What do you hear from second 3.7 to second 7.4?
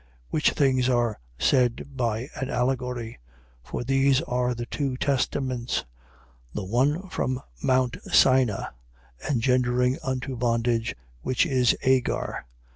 these are the two testaments. The one from